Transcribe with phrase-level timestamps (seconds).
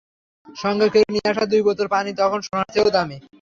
[0.55, 3.17] সঙ্গে করে নিয়ে আসা দুই বোতল পানি তখন সোনার চেয়েও দামি।